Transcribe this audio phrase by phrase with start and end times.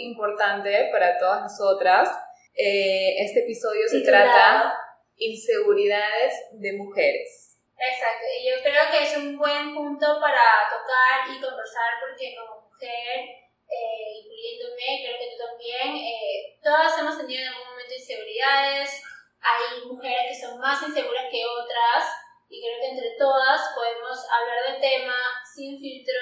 [0.00, 2.08] muy importante para todas nosotras.
[2.54, 4.74] Eh, este episodio se trata
[5.16, 7.58] inseguridades de mujeres.
[7.76, 12.68] Exacto, y yo creo que es un buen punto para tocar y conversar porque como
[12.68, 13.24] mujer,
[13.68, 19.02] eh, incluyéndome, creo que tú también, eh, todas hemos tenido en algún momento inseguridades,
[19.40, 22.04] hay mujeres que son más inseguras que otras
[22.50, 25.16] y creo que entre todas podemos hablar del tema
[25.54, 26.20] sin filtro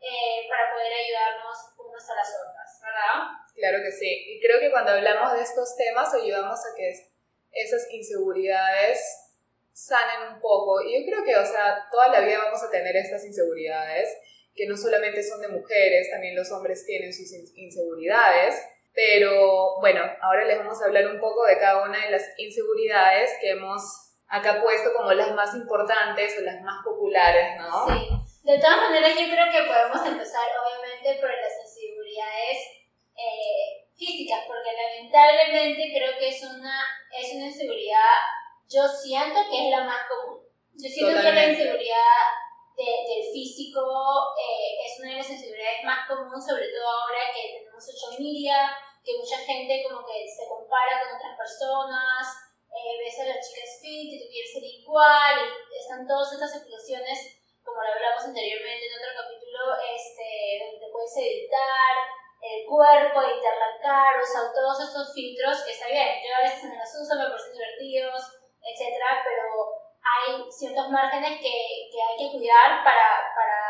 [0.00, 2.57] eh, para poder ayudarnos unas a las otras,
[3.54, 4.06] Claro que sí.
[4.06, 7.08] Y creo que cuando hablamos de estos temas ayudamos a que es-
[7.52, 9.00] esas inseguridades
[9.72, 10.80] sanen un poco.
[10.82, 14.08] Y yo creo que, o sea, toda la vida vamos a tener estas inseguridades,
[14.54, 18.60] que no solamente son de mujeres, también los hombres tienen sus in- inseguridades.
[18.94, 23.30] Pero bueno, ahora les vamos a hablar un poco de cada una de las inseguridades
[23.40, 23.82] que hemos
[24.26, 27.86] acá puesto como las más importantes o las más populares, ¿no?
[27.86, 28.08] Sí.
[28.42, 31.52] De todas maneras, yo creo que podemos empezar, obviamente, por las
[32.18, 32.58] inseguridades
[33.16, 36.82] eh, físicas, porque lamentablemente creo que es una,
[37.16, 38.14] es una inseguridad,
[38.68, 40.42] yo siento que es la más común.
[40.74, 41.62] Yo siento que la Totalmente.
[41.62, 42.22] inseguridad
[42.76, 43.80] de- del físico
[44.38, 48.70] eh, es una de las inseguridades más comunes, sobre todo ahora que tenemos social media,
[49.02, 52.22] que mucha gente como que se compara con otras personas,
[52.70, 56.54] eh, ves a las chicas fit y tú quieres ser igual, y están todas estas
[56.54, 57.37] explicaciones,
[57.68, 60.28] como lo hablamos anteriormente en otro capítulo, este,
[60.64, 61.94] donde te puedes editar
[62.40, 66.80] el cuerpo, editar la cara, todos estos filtros, que está bien, yo a veces me
[66.80, 68.22] los uso, me parecen divertidos,
[68.64, 69.44] etcétera, pero
[70.00, 73.60] hay ciertos márgenes que, que hay que cuidar para, para,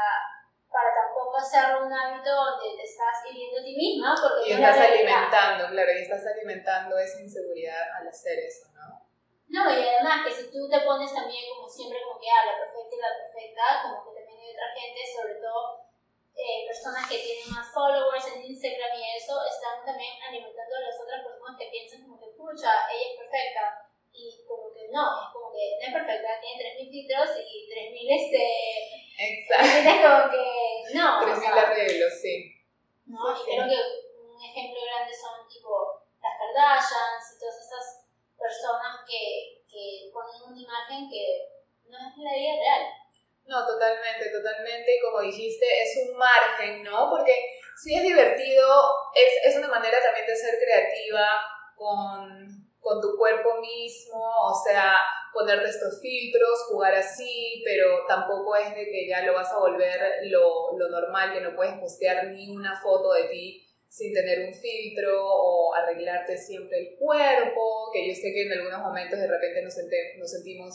[0.71, 4.79] para tampoco hacerlo un hábito donde te estás hiriendo a ti misma, porque Y estás
[4.79, 8.78] alimentando, claro, y estás alimentando esa inseguridad al hacer eso, ¿no?
[9.49, 12.59] No, y además que si tú te pones también como siempre como que ah, la
[12.61, 15.89] perfecta y la perfecta, como que también hay otra gente, sobre todo
[16.37, 21.01] eh, personas que tienen más followers en Instagram y eso, están también alimentando a las
[21.01, 23.85] otras personas que piensan como que, pucha, ella es perfecta.
[24.13, 28.07] Y como que no, es como que no es perfecta, tiene 3.000 filtros y 3.000
[28.19, 28.45] este...
[29.19, 29.89] Exacto.
[29.89, 30.47] Es como que
[30.95, 32.55] no, o 3.000 sea, arreglos, sí.
[33.07, 33.35] ¿no?
[33.35, 33.57] Sí, Y sí.
[33.57, 33.81] creo que
[34.19, 37.98] un ejemplo grande son tipo las Kardashians y todas estas
[38.39, 41.59] personas que, que ponen una imagen que
[41.91, 42.85] no es la vida real.
[43.45, 44.97] No, totalmente, totalmente.
[44.97, 47.11] Y como dijiste, es un margen, ¿no?
[47.11, 47.35] Porque
[47.83, 48.67] sí es divertido,
[49.15, 51.27] es, es una manera también de ser creativa
[51.75, 54.97] con, con tu cuerpo mismo, o sea,
[55.33, 60.01] ponerte estos filtros, jugar así, pero tampoco es de que ya lo vas a volver
[60.25, 64.55] lo, lo normal, que no puedes postear ni una foto de ti sin tener un
[64.55, 69.63] filtro o arreglarte siempre el cuerpo, que yo sé que en algunos momentos de repente
[69.63, 69.75] nos,
[70.19, 70.75] nos sentimos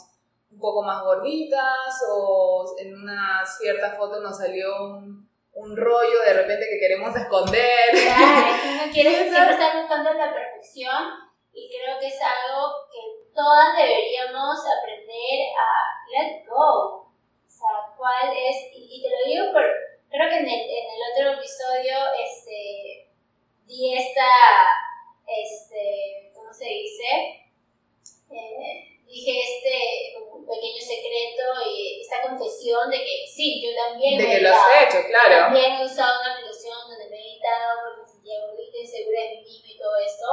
[0.51, 6.33] un poco más gorditas o en una cierta foto nos salió un, un rollo de
[6.33, 7.91] repente que queremos esconder.
[7.91, 11.03] Claro, uno quiere siempre estar buscando la perfección
[11.53, 17.03] y creo que es algo que todas deberíamos aprender a let go.
[17.03, 19.63] O sea, cuál es, y, y te lo digo por,
[20.09, 23.09] creo que en el, en el otro episodio, este,
[23.65, 24.29] di esta,
[25.27, 27.43] este, ¿cómo se dice?
[28.31, 34.02] Eh, dije este como un pequeño secreto y esta confesión de que sí, yo también
[34.17, 38.77] De que lo has claro una aplicación donde me he editado porque me sentía gordita,
[38.77, 40.27] insegura de mí misma y todo esto.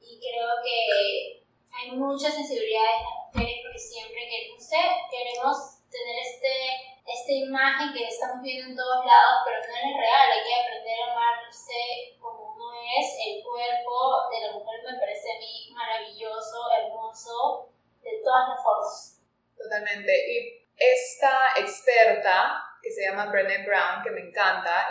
[0.00, 1.42] Y creo que
[1.76, 6.52] hay muchas inseguridades en las mujeres porque siempre que, no sé, queremos tener este,
[7.04, 10.26] esta imagen que estamos viendo en todos lados, pero no es real.
[10.32, 13.06] Hay que aprender a amarse como uno es.
[13.26, 17.68] El cuerpo de la mujer me parece a mí maravilloso, hermoso,
[18.02, 19.20] de todas las formas.
[19.56, 20.12] Totalmente.
[20.12, 24.20] Y esta experta, que se llama Brené Brown, que me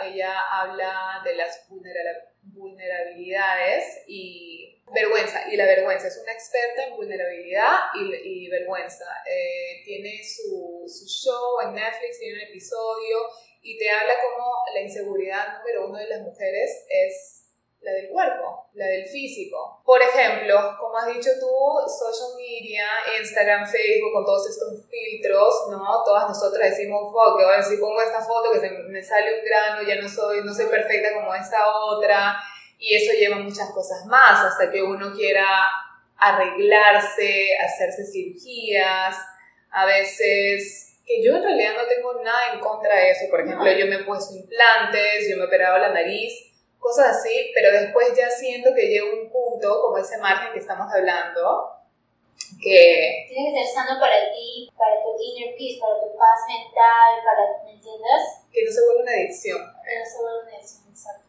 [0.04, 5.48] ella habla de las vulnera- vulnerabilidades y vergüenza.
[5.50, 9.04] Y la vergüenza es una experta en vulnerabilidad y, y vergüenza.
[9.28, 13.18] Eh, tiene su, su show en Netflix, tiene un episodio
[13.62, 17.45] y te habla como la inseguridad número uno de las mujeres es
[17.86, 19.80] la del cuerpo, la del físico.
[19.84, 21.46] Por ejemplo, como has dicho tú,
[21.86, 22.84] social media,
[23.20, 26.02] Instagram, Facebook, con todos estos filtros, ¿no?
[26.04, 29.82] Todas nosotras decimos, fuck, ahora si pongo esta foto que se me sale un grano,
[29.86, 32.36] ya no soy, no soy perfecta como esta otra,
[32.76, 35.46] y eso lleva muchas cosas más, hasta que uno quiera
[36.16, 39.14] arreglarse, hacerse cirugías,
[39.70, 43.26] a veces que yo en realidad no tengo nada en contra de eso.
[43.30, 46.55] Por ejemplo, yo me he puesto implantes, yo me he operado la nariz
[46.86, 50.86] cosas así, pero después ya siento que llega un punto, como ese margen que estamos
[50.92, 51.72] hablando,
[52.62, 53.26] que...
[53.26, 57.64] Tiene que ser sano para ti, para tu inner peace, para tu paz mental, para,
[57.66, 58.46] ¿me entiendes?
[58.52, 59.58] Que no se vuelva una adicción.
[59.82, 61.26] Que no se vuelva una adicción, exacto.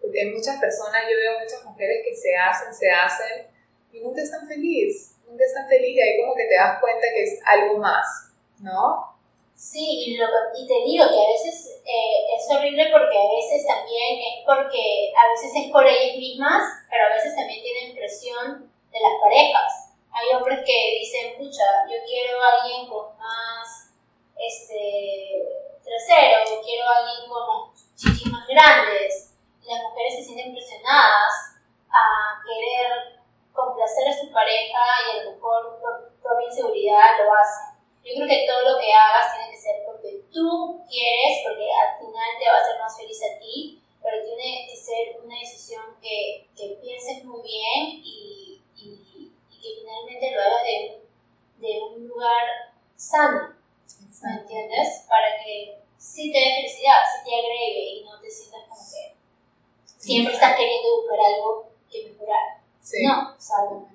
[0.00, 3.50] Porque hay muchas personas, yo veo muchas mujeres que se hacen, se hacen
[3.90, 7.22] y nunca están felices, nunca están felices y ahí como que te das cuenta que
[7.24, 8.06] es algo más,
[8.60, 9.11] ¿no?
[9.62, 10.26] Sí, y, lo,
[10.58, 15.14] y te digo que a veces eh, es horrible porque a veces también es porque,
[15.14, 19.94] a veces es por ellas mismas, pero a veces también tienen presión de las parejas.
[20.10, 23.94] Hay hombres que dicen, pucha, yo quiero a alguien con más
[24.36, 25.46] este,
[25.84, 29.38] trasero, quiero a alguien con chichis más grandes.
[29.62, 33.22] Las mujeres se sienten presionadas a querer
[33.52, 37.71] complacer a su pareja y a lo mejor por propia inseguridad lo hacen.
[38.04, 41.98] Yo creo que todo lo que hagas tiene que ser porque tú quieres, porque al
[41.98, 45.84] final te va a hacer más feliz a ti, pero tiene que ser una decisión
[46.02, 49.32] que, que pienses muy bien y, y,
[49.62, 51.02] que finalmente lo hagas de,
[51.58, 53.54] de un lugar sano,
[54.22, 55.06] ¿me entiendes?
[55.08, 59.14] Para que sí te dé felicidad, sí te agregue y no te sientas como que
[59.84, 62.58] siempre estás queriendo buscar algo que mejorar.
[62.80, 63.04] Sí.
[63.04, 63.92] No, exactamente.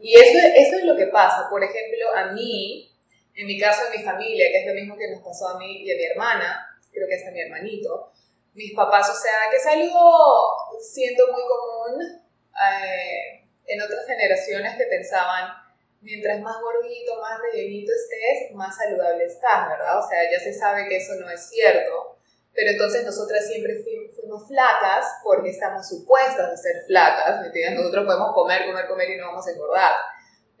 [0.00, 1.50] Y eso, eso es lo que pasa.
[1.50, 2.90] Por ejemplo, a mí,
[3.38, 5.82] en mi caso, en mi familia, que es lo mismo que nos pasó a mí
[5.84, 8.10] y a mi hermana, creo que hasta a mi hermanito,
[8.54, 14.86] mis papás, o sea, que es algo siendo muy común eh, en otras generaciones que
[14.86, 15.52] pensaban,
[16.00, 19.98] mientras más gordito, más rellenito estés, más saludable estás, ¿verdad?
[20.04, 22.16] O sea, ya se sabe que eso no es cierto.
[22.52, 23.84] Pero entonces nosotras siempre
[24.16, 27.78] fuimos flacas porque estamos supuestas a ser flacas, ¿me entiendes?
[27.78, 29.92] Nosotros podemos comer, comer, comer y no vamos a engordar.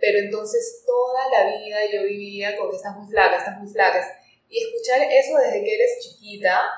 [0.00, 4.00] Pero entonces toda la vida yo vivía con que estás muy flaca, estás muy flaca.
[4.48, 6.70] Y escuchar eso desde que eres chiquita,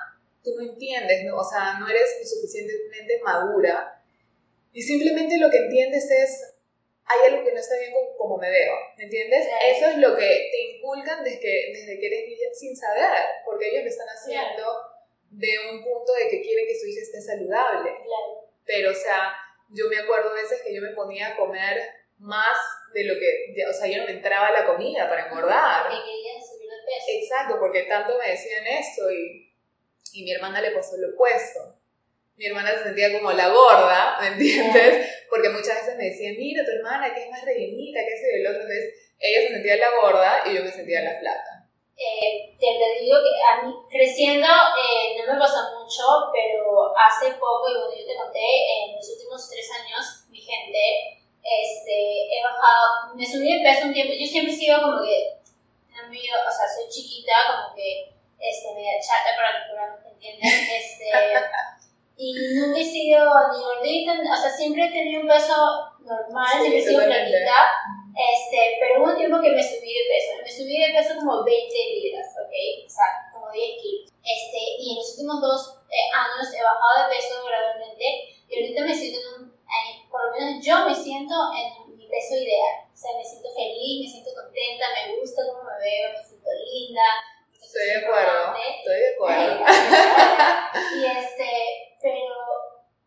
[0.43, 1.37] tú no entiendes, ¿no?
[1.37, 4.02] O sea, no eres lo suficientemente madura.
[4.72, 6.55] Y simplemente lo que entiendes es,
[7.05, 9.46] hay algo que no está bien como, me veo, ¿me entiendes?
[9.67, 13.69] Eso es lo que te inculcan desde que, desde que eres niña sin saber, porque
[13.69, 14.64] ellos lo están haciendo
[15.31, 17.90] de un punto de que quieren que su hija esté saludable.
[18.64, 19.32] Pero, o sea,
[19.70, 21.81] yo me acuerdo veces que yo me ponía a comer
[22.19, 22.56] más
[22.93, 25.89] de lo que, o sea, yo no me entraba la comida para engordar.
[25.89, 27.07] Porque querían subir de peso.
[27.09, 29.53] Exacto, porque tanto me decían esto y,
[30.13, 31.77] y mi hermana le pasó lo opuesto.
[32.37, 35.09] Mi hermana se sentía como la gorda, ¿me entiendes?
[35.29, 38.41] Porque muchas veces me decían, mira tu hermana que es más rellenita, que ese y
[38.41, 38.63] el otro.
[38.63, 41.61] Entonces ella se sentía la gorda y yo me sentía la flaca.
[42.01, 47.69] Eh, te digo que a mí creciendo eh, no me pasa mucho, pero hace poco,
[47.69, 53.15] y bueno, yo te conté, en los últimos tres años, mi gente, este, he bajado,
[53.15, 56.89] me subí de peso un tiempo, yo siempre he sido como que, o sea, soy
[56.89, 60.53] chiquita, como que, este, media chata para los ¿me entiendes?
[60.81, 61.11] Este,
[62.17, 65.57] y nunca he sido ni gordita, o sea, siempre he tenido un peso
[66.01, 67.57] normal, siempre he sido flaquita,
[68.13, 71.45] este, pero hubo un tiempo que me subí de peso, me subí de peso como
[71.45, 72.53] 20 libras, ¿ok?
[72.85, 74.13] O sea, como 10 kilos.
[74.21, 78.05] Este, y en los últimos dos eh, años he bajado de peso gradualmente
[78.49, 79.50] y ahorita me siento en un
[80.10, 82.86] por lo menos yo me siento en mi peso ideal.
[82.93, 86.50] O sea, me siento feliz, me siento contenta, me gusta cómo me veo, me siento
[86.53, 87.06] linda.
[87.55, 89.55] Estoy de acuerdo, estoy de acuerdo.
[90.96, 91.50] y este,
[92.03, 92.34] pero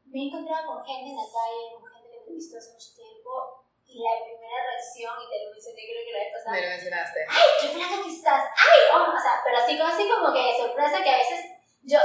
[0.08, 2.72] me he encontrado con gente en la calle, con gente que me he visto hace
[2.72, 6.55] mucho tiempo, y la primera reacción, y te lo mencioné creo que la vez pasada.
[6.55, 7.20] Me lo mencionaste.
[7.27, 8.43] ¡Ay, qué flaca que estás!
[8.55, 8.79] ¡Ay!
[8.96, 11.41] Oh, o sea, pero así así como que de sorpresa que a veces
[11.84, 12.00] yo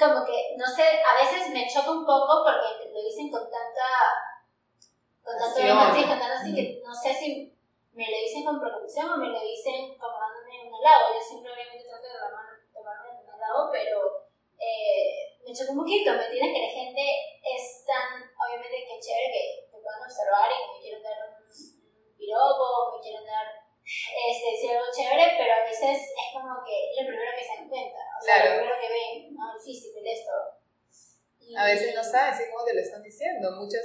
[0.00, 3.84] como que, no sé, a veces me choca un poco porque lo dicen con tanta,
[5.20, 7.52] con tanto énfasis, con tanto así que no sé si
[7.92, 11.12] me lo dicen con preocupación o me lo dicen como dándome un halago.
[11.12, 14.24] Yo siempre obviamente trato de tomarme un halago, pero
[14.56, 16.56] eh, me choca un poquito, ¿me entiendes?
[16.56, 17.04] Que la gente
[17.44, 21.44] es tan, obviamente que chévere que te puedan observar y que me quieren dar un,
[21.44, 23.59] un piropo, me quieren dar
[23.90, 27.68] este, sí, algo chévere, pero a veces es como que lo primero que se dan
[27.68, 29.50] cuenta, o sea, lo primero que ven, ¿no?
[29.50, 30.30] El físico, el esto.
[31.58, 33.82] A veces no saben si cómo te lo están diciendo, muchas,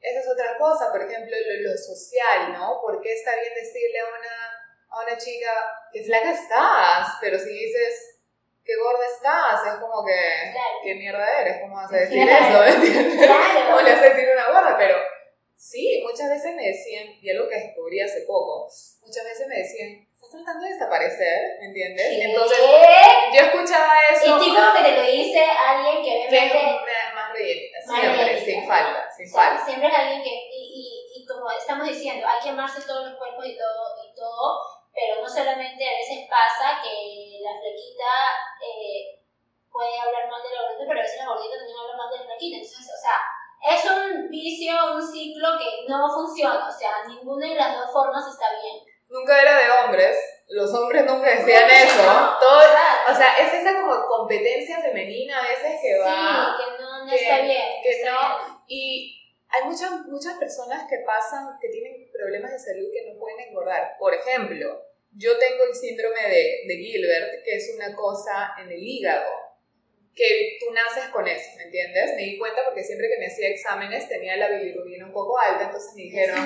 [0.00, 2.80] esa es otra cosa, por ejemplo, lo, lo social, ¿no?
[2.82, 4.36] ¿Por qué está bien decirle a una,
[4.90, 5.52] a una chica,
[5.92, 7.14] que flaca estás?
[7.20, 8.18] Pero si dices,
[8.64, 10.78] qué gorda estás, es como que, claro.
[10.82, 12.64] qué mierda eres, ¿cómo vas a decir eso?
[12.64, 13.24] ¿entiendes?
[13.24, 13.60] Claro.
[13.70, 14.76] ¿Cómo le vas a decir una gorda?
[14.76, 15.13] Pero
[15.64, 18.68] Sí, muchas veces me decían, y algo que descubrí hace poco,
[19.00, 22.04] muchas veces me decían, estás tratando de desaparecer, ¿me entiendes?
[22.04, 22.24] ¿Qué?
[22.24, 22.58] Entonces,
[23.32, 24.36] yo escuchaba eso.
[24.36, 26.84] Y tipo que te lo dice alguien que obviamente...
[26.84, 29.64] Que más rellenita, siempre, sin falta, sin o sea, falta.
[29.64, 30.84] Siempre es alguien que, y, y,
[31.16, 34.60] y, como estamos diciendo, hay que amarse todos los cuerpos y todo, y todo,
[34.92, 38.12] pero no solamente a veces pasa que la flequita...
[38.60, 39.16] Eh,
[39.72, 42.18] puede hablar mal de la gordita, pero a veces la gordita también habla mal de
[42.20, 42.62] la flaquita.
[42.62, 42.86] Entonces,
[44.30, 48.82] vicio, un ciclo que no funciona, o sea, ninguna de las dos formas está bien.
[49.08, 50.16] Nunca era de hombres,
[50.48, 52.02] los hombres nunca decían eso.
[52.40, 56.56] Todo, o sea, es esa como competencia femenina a veces que va.
[56.56, 57.82] Sí, que no, no está bien.
[57.82, 58.62] Que no.
[58.66, 63.40] Y hay muchas, muchas personas que pasan, que tienen problemas de salud que no pueden
[63.40, 63.96] engordar.
[63.98, 68.82] Por ejemplo, yo tengo el síndrome de, de Gilbert, que es una cosa en el
[68.82, 69.30] hígado,
[70.14, 72.14] que tú naces con eso, ¿me entiendes?
[72.14, 75.64] Me di cuenta porque siempre que me hacía exámenes tenía la bilirrubina un poco alta,
[75.64, 76.38] entonces me dijeron...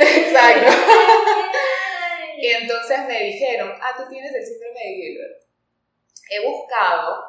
[0.00, 0.72] Exacto.
[2.38, 5.42] y entonces me dijeron, ah, tú tienes el síndrome de Gilbert.
[6.30, 7.24] He buscado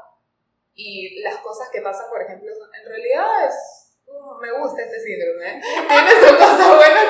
[0.74, 3.80] y las cosas que pasan, por ejemplo, en realidad es
[4.42, 5.62] me gusta este síndrome.
[5.62, 7.06] Tiene sus cosas buenas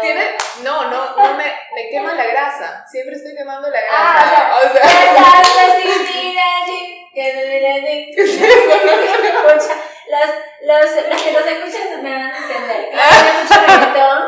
[0.00, 2.84] Tiene, no, no, no me, me quema la grasa.
[2.90, 4.50] Siempre estoy quemando la grasa.
[4.50, 4.82] Ah, o sea,
[10.12, 10.26] los,
[10.62, 12.90] los, los que nos escuchan me van a entender.
[12.92, 14.22] Hay mucho reggaetón,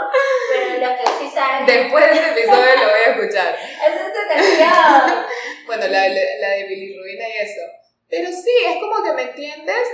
[0.49, 1.67] pero los que sí saben.
[1.67, 3.59] Después de este episodio lo voy a escuchar.
[3.59, 5.27] Esa es tu canción.
[5.67, 7.63] Bueno, la, la, la de bilirrubina y eso.
[8.15, 9.89] Pero sí, es como que me entiendes.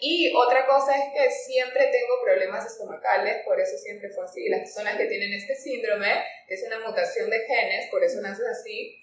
[0.00, 2.20] y otra cosa es que siempre tengo
[2.66, 4.48] estomacales, por eso siempre fue así.
[4.48, 9.02] Las personas que tienen este síndrome, es una mutación de genes, por eso naces así,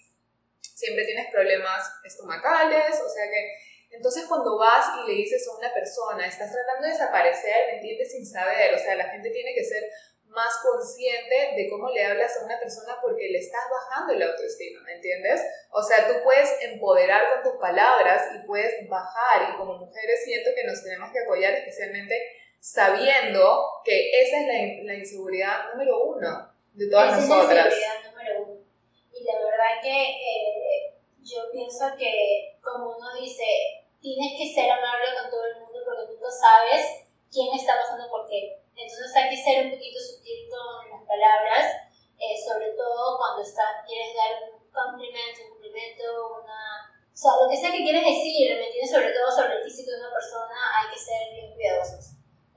[0.62, 3.74] siempre tienes problemas estomacales, o sea que...
[3.91, 8.12] Entonces cuando vas y le dices a una persona, estás tratando de desaparecer, ¿me entiendes?
[8.12, 9.84] Sin saber, o sea, la gente tiene que ser
[10.34, 14.82] más consciente de cómo le hablas a una persona porque le estás bajando el autoestima,
[14.82, 15.41] ¿me entiendes?
[15.70, 20.50] O sea, tú puedes empoderar con tus palabras y puedes bajar y como mujeres siento
[20.55, 22.15] que nos tenemos que apoyar especialmente
[22.63, 27.67] sabiendo que esa es la, la inseguridad número uno de todas esa nosotras.
[27.67, 28.62] Es la inseguridad número uno.
[29.12, 33.43] Y la verdad que eh, yo pienso que como uno dice,
[34.00, 38.10] tienes que ser amable con todo el mundo porque tú no sabes quién está pasando
[38.10, 41.65] por qué entonces hay que ser un poquito sutil con las palabras,
[42.17, 46.89] eh, sobre todo cuando estás, quieres dar un complemento, un complemento, una...
[47.13, 48.89] O sea, lo que sea que quieres decir, ¿me entiendes?
[48.89, 52.12] Sobre todo sobre el físico de una persona, hay que ser bien cuidadosos.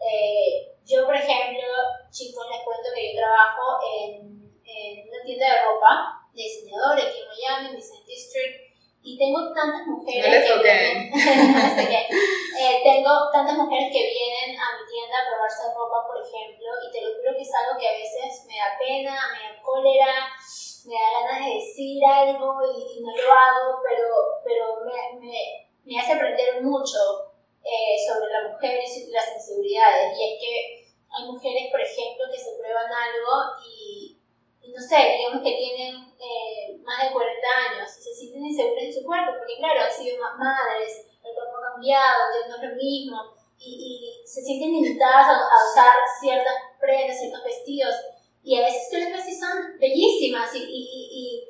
[0.07, 1.67] Eh, yo, por ejemplo,
[2.11, 7.19] chicos, les cuento que yo trabajo en, en una tienda de ropa de diseñador aquí
[7.19, 8.67] en Miami, en Design District,
[9.03, 15.23] y tengo tantas mujeres que vienen, eh, tengo tantas mujeres que vienen a mi tienda
[15.23, 18.45] a probarse ropa, por ejemplo, y te lo juro que es algo que a veces
[18.47, 20.27] me da pena, me da cólera,
[20.87, 24.07] me da ganas de decir algo y, no lo hago, pero,
[24.43, 27.26] pero me, me, me hace aprender mucho
[27.67, 30.15] eh, sobre la mujer y las inseguridades.
[30.17, 34.17] Y es que hay mujeres, por ejemplo, que se prueban algo y
[34.77, 38.93] no sé, digamos que tienen eh, más de 40 años y se sienten inseguras en
[38.93, 42.71] su cuerpo, porque claro, han sido más madres, el cuerpo ha cambiado, ya no es
[42.71, 43.17] lo mismo,
[43.59, 47.95] y, se sienten limitadas a, usar ciertas prendas, ciertos vestidos,
[48.43, 51.49] y a veces tú les ves y son bellísimas, y, y,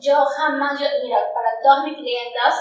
[0.00, 2.54] yo jamás, yo, mira, para todas mis clientas,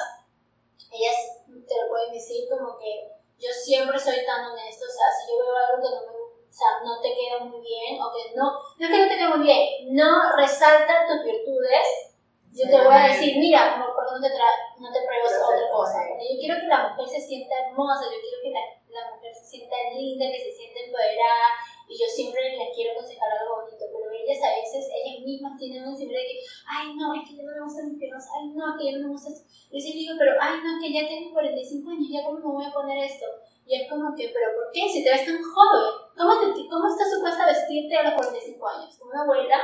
[0.92, 1.39] ellas
[1.70, 5.38] te lo pueden decir como que yo siempre soy tan honesta, o sea, si yo
[5.38, 8.58] veo algo que no me o sea, no te queda muy bien, o que no,
[8.58, 12.10] no es que no te queda muy bien, no resalta tus virtudes,
[12.52, 14.34] yo te voy a decir, mira, ¿por qué no te,
[14.82, 16.02] no te pruebas otra cosa?
[16.18, 19.46] Yo quiero que la mujer se sienta hermosa, yo quiero que la, la, mujer se
[19.46, 21.54] sienta linda, que se sienta empoderada,
[21.90, 25.84] y yo siempre les quiero aconsejar algo bonito, pero ellas a veces, ellas mismas tienen
[25.84, 26.38] un siempre de que,
[26.70, 29.08] ay, no, es que yo no me gustan mis piernas, ay, no, que yo no
[29.10, 29.50] me gusta esto.
[29.74, 32.66] Yo sí digo, pero, ay, no, que ya tengo 45 años, ya cómo me voy
[32.66, 33.26] a poner esto.
[33.66, 34.86] Y es como que, ¿pero por qué?
[34.86, 38.68] Si te ves tan joven, ¿cómo, te, cómo estás supuesta a vestirte a los 45
[38.70, 38.98] años?
[38.98, 39.58] ¿Como una abuela?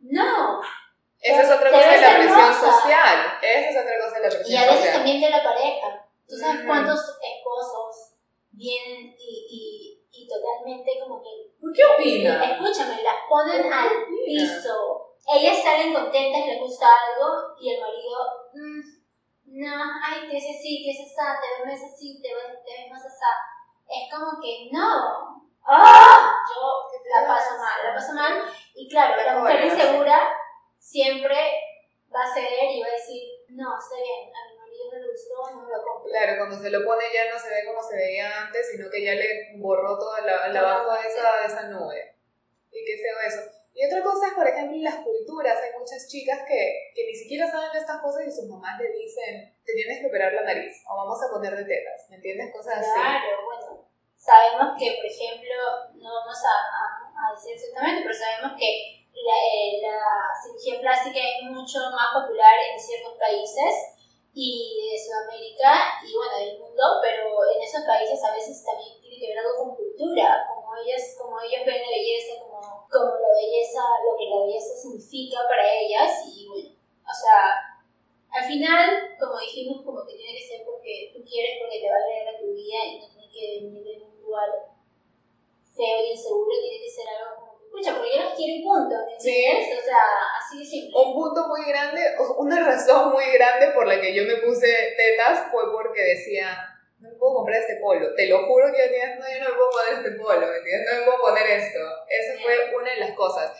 [0.00, 0.60] No.
[1.20, 3.18] Esa es otra cosa de la presión social.
[3.42, 4.54] Esa es otra cosa de la presión social.
[4.54, 6.06] Y a veces también de la pareja.
[6.26, 8.14] ¿Tú sabes cuántos esposos
[8.52, 11.49] vienen y, y, y, totalmente como que...
[11.60, 12.42] ¿Por qué opinan?
[12.42, 13.88] Escúchame, las ponen al
[14.24, 15.14] piso.
[15.28, 18.18] Ellas salen contentas, les gusta algo y el marido...
[18.54, 19.00] Mm,
[19.52, 22.90] no, ay, que ese sí, que ese está, te ves así, te ves, te ves
[22.90, 23.24] más así.
[23.88, 25.42] Es como que no.
[25.66, 26.32] ¡Ah!
[26.48, 28.44] Yo la paso mal, la paso mal.
[28.74, 30.30] Y claro, la mujer insegura
[30.78, 31.36] siempre
[32.14, 34.49] va a ceder y va a decir, no, está bien, a mi
[36.10, 39.04] Claro, cuando se lo pone ya no se ve como se veía antes, sino que
[39.04, 42.16] ya le borró toda la, la bajo de esa, de esa nube.
[42.72, 43.60] Y qué feo eso.
[43.72, 47.14] Y otra cosa es, por ejemplo, en las culturas, hay muchas chicas que, que ni
[47.14, 50.82] siquiera saben estas cosas y sus mamás le dicen, te tienes que operar la nariz
[50.90, 52.52] o vamos a poner de tetas, ¿me entiendes?
[52.52, 52.90] Cosas así.
[52.90, 55.56] Claro, bueno, sabemos que, por ejemplo,
[55.94, 56.54] no vamos a,
[57.14, 58.68] a, decir exactamente, pero sabemos que
[59.14, 63.99] la, eh, la, cirugía plástica es mucho más popular en ciertos países
[64.32, 69.18] y de Sudamérica y bueno, del mundo, pero en esos países a veces también tiene
[69.18, 73.32] que ver algo con cultura, como ellos, como ellos ven la belleza, como, como la
[73.34, 77.70] belleza, lo que la belleza significa para ellas y bueno, o sea,
[78.30, 81.96] al final, como dijimos, como que tiene que ser porque tú quieres, porque te va
[81.96, 84.70] a agregar a tu vida y no tiene que venir de un lugar
[85.74, 88.96] feo y inseguro, tiene que ser algo como Escucha, porque yo los quiero y punto,
[89.16, 89.46] Sí.
[89.46, 90.02] O sea,
[90.42, 90.90] así de simple.
[90.90, 92.02] Un punto muy grande,
[92.36, 96.50] una razón muy grande por la que yo me puse tetas fue porque decía,
[96.98, 98.12] no me puedo comprar este polo.
[98.16, 100.90] Te lo juro que yo no, yo no me puedo poner este polo, ¿me entiendes?
[100.90, 101.78] No me puedo poner esto.
[102.08, 103.52] Esa fue una de las cosas.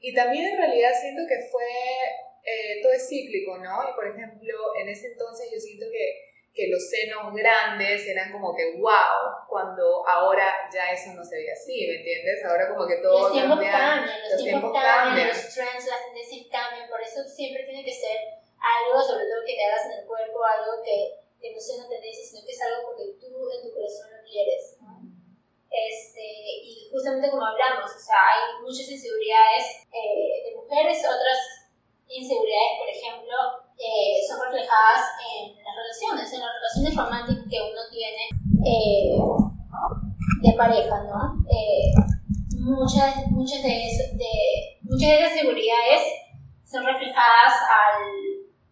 [0.00, 1.68] Y también en realidad siento que fue,
[2.44, 3.84] eh, todo es cíclico, ¿no?
[3.84, 8.50] Y por ejemplo, en ese entonces yo siento que que los senos grandes eran como
[8.50, 12.42] que wow, cuando ahora ya eso no se ve así, ¿me entiendes?
[12.42, 16.50] Ahora como que todo los tiempos cambia, cambian, los, tiempos, cambian, los trends, las tendencias
[16.50, 20.04] cambian, por eso siempre tiene que ser algo, sobre todo que te hagas en el
[20.10, 23.62] cuerpo, algo que, que no sea una tendencia, sino que es algo porque tú en
[23.62, 24.74] tu corazón lo quieres.
[25.70, 31.70] Este, y justamente como hablamos, o sea, hay muchas inseguridades eh, de mujeres, otras
[32.10, 33.36] inseguridades, por ejemplo,
[33.78, 38.26] eh, son reflejadas en las relaciones, en las relaciones románticas que uno tiene
[38.66, 39.14] eh,
[40.42, 41.38] de pareja, ¿no?
[41.46, 41.94] Eh,
[42.58, 43.86] muchas, muchas, de,
[44.18, 46.02] de, muchas de esas seguridades
[46.66, 48.02] son reflejadas al,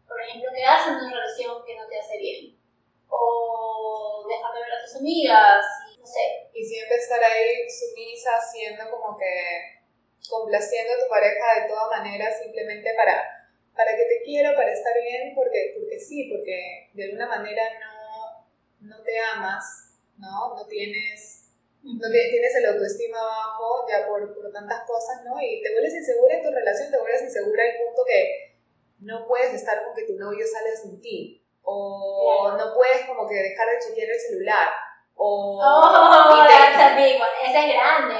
[0.08, 2.58] por ejemplo, quedarse en una relación que no te hace bien,
[3.08, 6.50] o dejar de ver a tus amigas, y, no sé.
[6.52, 9.86] Y siempre estar ahí sumisa, siendo como que
[10.28, 13.36] complaciendo a tu pareja de todas maneras, simplemente para
[13.76, 18.47] para que te quiero, para estar bien, porque, porque sí, porque de alguna manera no,
[18.80, 20.54] no te amas, ¿no?
[20.54, 25.40] No tienes, no tienes el autoestima bajo ya por, por, tantas cosas, ¿no?
[25.40, 28.57] Y te vuelves insegura en tu relación, te vuelves insegura al punto que
[29.00, 33.35] no puedes estar con que tu novio sale sin ti, o no puedes como que
[33.35, 34.68] dejar de chequear el celular,
[35.16, 35.59] o...
[35.59, 36.46] Oh,
[37.44, 38.14] esa es grande.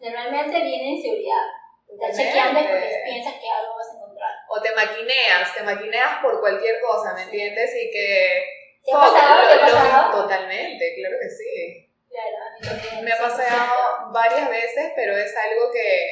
[0.00, 1.46] Normalmente viene inseguridad.
[1.88, 3.99] Estás chequeando porque piensas que algo vas a
[4.48, 7.70] o te maquineas, te maquineas por cualquier cosa, ¿me entiendes?
[7.76, 8.44] Y que...
[8.84, 9.48] ¿Te ha pasado?
[9.48, 10.22] ¿Te ha pasado?
[10.22, 11.86] Totalmente, claro que sí.
[12.10, 16.06] Claro, me ha pasado varias veces, pero es algo que,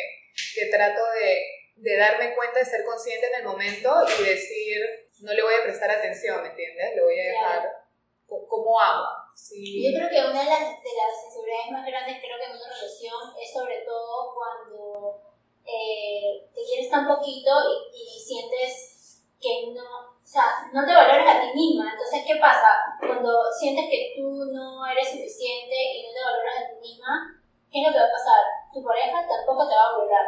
[0.55, 1.43] que trato de,
[1.77, 5.65] de, darme cuenta, de ser consciente en el momento y decir, no le voy a
[5.65, 6.95] prestar atención, ¿me entiendes?
[6.95, 7.89] Le voy a dejar
[8.29, 9.07] como hago.
[9.35, 9.91] Sí.
[9.91, 12.75] Yo creo que una de las, de las inseguridades más grandes creo que en una
[12.75, 15.28] relación es sobre todo cuando
[15.69, 17.53] eh, te quieres tan poquito
[17.93, 21.93] y, sientes que no, o sea, no te valoras a ti misma.
[21.93, 22.97] Entonces, ¿qué pasa?
[22.99, 27.81] Cuando sientes que tú no eres suficiente y no te valoras a ti misma, ¿qué
[27.81, 28.43] es lo que va a pasar?
[28.73, 30.27] Tu pareja tampoco te va a valorar.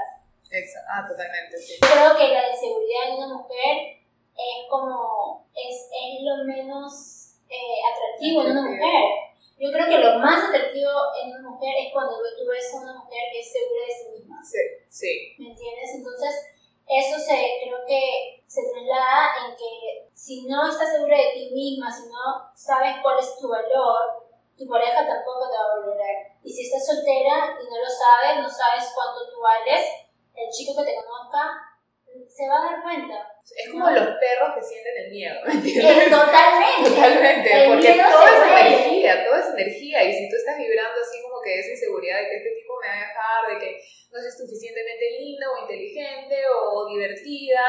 [0.50, 0.88] Exacto.
[0.92, 1.80] Ah, totalmente, sí.
[1.80, 4.04] Creo que la inseguridad en una mujer
[4.36, 9.29] es como, es, es lo menos eh, atractivo en una mujer
[9.60, 10.88] yo creo que lo más atractivo
[11.20, 14.06] en una mujer es cuando tú ves a una mujer que es segura de sí
[14.16, 14.40] misma.
[14.40, 15.12] Sí, sí.
[15.36, 16.00] ¿Me entiendes?
[16.00, 16.32] Entonces,
[16.88, 21.92] eso se, creo que se traslada en que si no estás segura de ti misma,
[21.92, 26.40] si no sabes cuál es tu valor, tu pareja tampoco te va a valorar.
[26.42, 29.84] Y si estás soltera y no lo sabes, no sabes cuánto tú vales,
[30.34, 31.70] el chico que te conozca
[32.28, 33.26] se va a dar cuenta.
[33.44, 36.10] Es como los perros que sienten el miedo, ¿me entiendes?
[36.10, 36.90] totalmente.
[36.90, 41.40] Totalmente, porque todo es energía, todo es energía, y si tú estás vibrando así como
[41.42, 43.70] que esa inseguridad de que este tipo me va a dejar, de que
[44.10, 47.62] no es suficientemente linda o inteligente o divertida,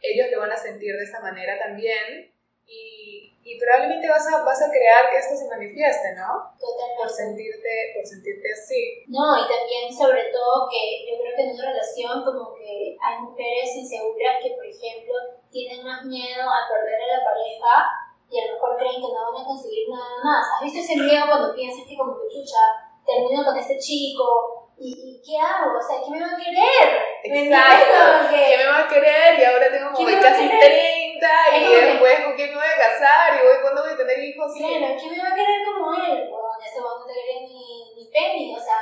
[0.00, 2.30] ellos lo van a sentir de esa manera también,
[2.68, 6.52] y, y probablemente vas a, vas a crear que esto se manifieste, ¿no?
[6.60, 7.00] Totalmente.
[7.00, 9.08] Por sentirte, por sentirte así.
[9.08, 13.16] No, y también sobre todo que yo creo que en una relación como que hay
[13.24, 15.16] mujeres inseguras que, por ejemplo,
[15.48, 17.72] tienen más miedo a perder a la pareja
[18.28, 20.44] y a lo mejor creen que no van a conseguir nada más.
[20.44, 25.20] ¿Has visto ese miedo cuando piensas que como que chucha, termino con este chico ¿Y,
[25.26, 25.74] qué hago?
[25.74, 26.86] O sea, ¿qué me va a querer?
[27.24, 28.30] Exacto.
[28.30, 29.38] ¿Qué me va a querer?
[29.38, 31.26] Y ahora tengo como casi 30
[31.58, 34.52] y después con quién me voy a casar y voy cuándo voy a tener hijos.
[34.54, 36.30] Claro, ¿quién me va a querer como él?
[36.30, 38.78] Bueno, ese no te quería ni, ni penny, o sea.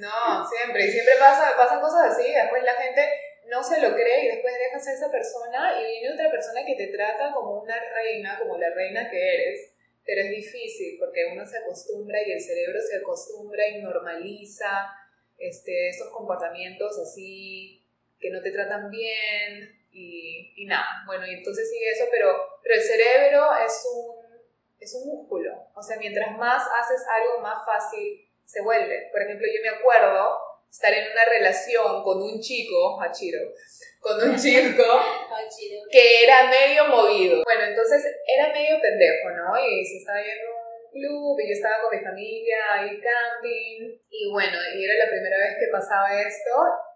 [0.00, 0.86] No, siempre.
[0.86, 2.32] Y siempre pasa, pasan cosas así.
[2.32, 3.04] Después la gente
[3.44, 6.76] no se lo cree y después dejas a esa persona y viene otra persona que
[6.76, 9.75] te trata como una reina, como la reina que eres.
[10.06, 14.88] Pero es difícil porque uno se acostumbra y el cerebro se acostumbra y normaliza
[15.36, 17.84] este, estos comportamientos así
[18.18, 21.02] que no te tratan bien y, y nada.
[21.06, 24.26] Bueno, y entonces sigue eso, pero, pero el cerebro es un,
[24.78, 25.52] es un músculo.
[25.74, 29.08] O sea, mientras más haces algo, más fácil se vuelve.
[29.10, 30.38] Por ejemplo, yo me acuerdo,
[30.76, 33.40] estar en una relación con un chico, Hachiro,
[33.98, 34.84] con un chico
[35.90, 37.42] que era medio movido.
[37.44, 39.56] Bueno, entonces era medio pendejo, ¿no?
[39.56, 43.96] Y se estaba yendo a un club y yo estaba con mi familia ahí camping.
[44.10, 46.52] Y bueno, y era la primera vez que pasaba esto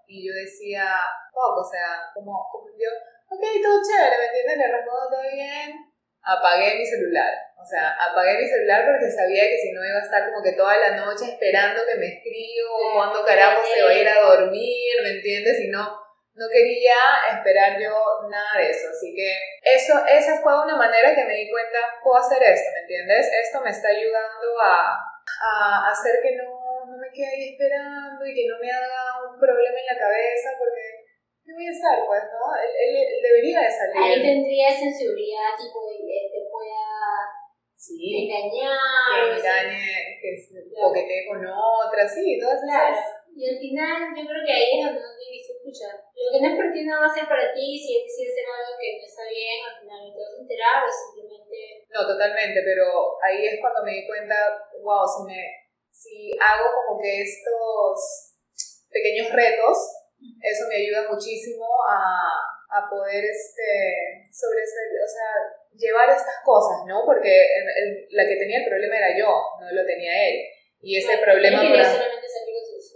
[0.07, 0.85] y yo decía,
[1.33, 2.93] poco, o sea, como, como yo,
[3.33, 4.59] ok, todo chévere, ¿me entiendes?
[4.59, 5.91] Le respondo todo bien
[6.23, 7.33] apagué mi celular.
[7.61, 10.57] O sea, apagué mi celular porque sabía que si no iba a estar como que
[10.57, 14.21] toda la noche esperando que me escriba o cuando carajo se va a ir a
[14.21, 15.61] dormir, ¿me entiendes?
[15.61, 15.85] Y no,
[16.35, 16.97] no quería
[17.37, 17.93] esperar yo
[18.31, 18.89] nada de eso.
[18.89, 22.81] Así que eso, esa fue una manera que me di cuenta, puedo hacer esto, ¿me
[22.81, 23.29] entiendes?
[23.29, 26.49] Esto me está ayudando a, a hacer que no,
[26.89, 30.49] no me quede ahí esperando y que no me haga un problema en la cabeza
[30.57, 31.01] porque
[31.45, 32.07] ¿qué voy a hacer?
[32.07, 32.57] Pues, ¿no?
[32.57, 34.01] Él, debería de salir.
[34.01, 37.40] Ahí tendría sensibilidad, tipo, te pueda
[37.81, 39.25] sí, engañar.
[39.25, 42.97] Que engañe, que se coquetee con otra, sí, todas claro.
[43.33, 46.49] Y al final, yo creo que ahí es donde uno dice, escucha, lo que no
[46.51, 49.05] es ti no va a ser para ti, si es decir hacer algo que no
[49.07, 51.59] está bien, al final no te vas a enterar o simplemente...
[51.89, 54.35] No, totalmente, pero ahí es cuando me di cuenta,
[54.83, 55.41] wow, si, me,
[55.89, 58.35] si hago como que estos
[58.91, 59.79] pequeños retos,
[60.43, 65.31] eso me ayuda muchísimo a, a poder este, sobre o sea,
[65.75, 67.03] llevar estas cosas, ¿no?
[67.05, 67.47] Porque
[68.11, 69.31] la que tenía el problema era yo,
[69.61, 70.47] no lo tenía él.
[70.83, 71.61] Y ese problema...
[71.61, 72.95] Él solamente salir con sus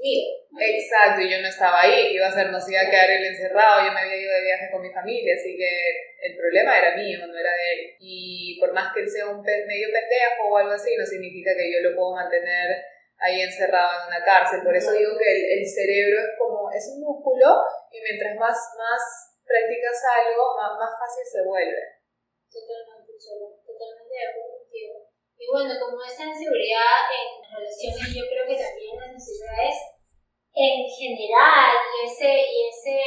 [0.56, 3.26] Exacto, y yo no estaba ahí, iba a ser, no se iba a quedar él
[3.26, 5.68] encerrado, yo me había ido de viaje con mi familia, así que
[6.22, 7.96] el problema era mío, no era de él.
[7.98, 11.70] Y por más que él sea un medio pendejo o algo así, no significa que
[11.70, 12.78] yo lo puedo mantener
[13.18, 14.60] ahí encerrado en una cárcel.
[14.64, 17.46] Por eso digo que el, el cerebro es como, es un músculo
[17.90, 22.00] y mientras más, más practicas algo, más, más fácil se vuelve.
[22.48, 24.94] Totalmente, totalmente de acuerdo contigo.
[25.37, 29.76] Y bueno, como esa inseguridad en relaciones, yo creo que también las necesidades
[30.54, 32.98] en general y ese, y ese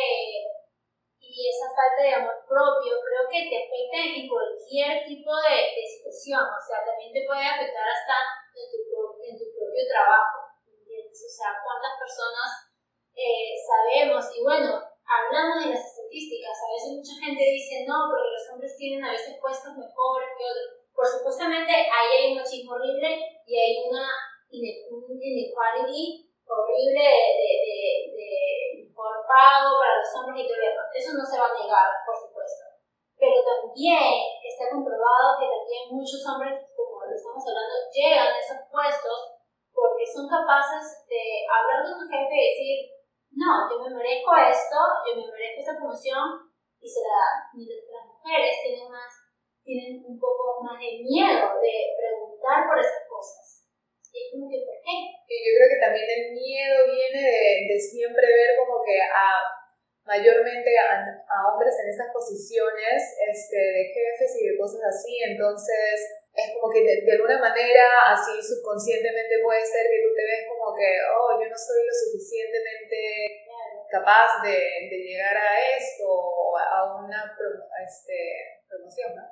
[1.27, 5.83] y esa falta de amor propio creo que te afecta en cualquier tipo de, de
[5.85, 8.15] situación, o sea, también te puede afectar hasta
[8.57, 8.79] en tu
[9.21, 11.19] en tu propio trabajo, ¿entiendes?
[11.21, 12.73] O sea, cuántas personas
[13.13, 18.35] eh, sabemos, y bueno, hablamos de las estadísticas, a veces mucha gente dice, no, porque
[18.35, 20.83] los hombres tienen a veces puestos mejores que otros.
[20.91, 23.15] Por supuestamente ahí hay un machismo horrible
[23.45, 24.09] y hay una
[24.49, 27.83] inequality horrible de, de,
[28.17, 28.31] de,
[28.87, 31.13] mejor pago para los hombres y todo eso.
[31.13, 32.65] no se va a negar, por supuesto.
[33.17, 36.65] Pero también está comprobado que también muchos hombres
[37.07, 39.39] lo estamos hablando, llegan a esos puestos
[39.71, 42.96] porque son capaces de hablar con su jefe y decir,
[43.37, 46.25] no, yo me merezco esto, yo me merezco esta promoción
[46.81, 47.37] y se la dan.
[47.53, 49.13] Las mujeres tienen, más,
[49.61, 53.69] tienen un poco más de miedo de preguntar por esas cosas.
[54.09, 54.95] Y es como que, ¿por qué?
[55.29, 57.21] Y yo creo que también el miedo viene
[57.69, 59.45] de, siempre ver como que a
[60.01, 62.97] mayormente a, a, hombres en esas posiciones
[63.27, 68.37] este, de jefes y de cosas así, entonces es como que de, alguna manera, así
[68.37, 73.41] subconscientemente puede ser que tú te ves como que, oh, yo no soy lo suficientemente
[73.89, 77.33] capaz de, de llegar a esto o a una
[77.81, 79.25] este, promoción, ¿no?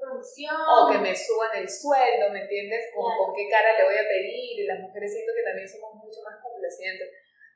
[0.00, 0.58] Promoción.
[0.66, 2.90] O que me suban el sueldo, ¿me entiendes?
[2.92, 4.58] Con, con qué cara le voy a pedir.
[4.58, 7.06] Y las mujeres siento que también somos mucho más complacientes.